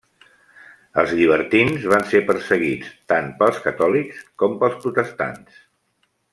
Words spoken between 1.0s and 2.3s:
Els llibertins van ser